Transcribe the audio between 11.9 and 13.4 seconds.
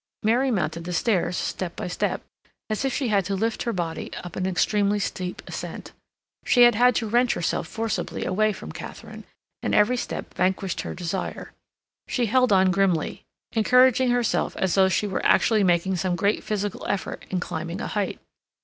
She held on grimly,